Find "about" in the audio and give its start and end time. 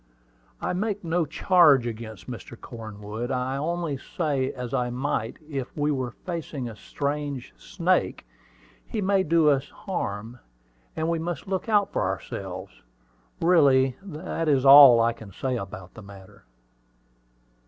15.55-15.93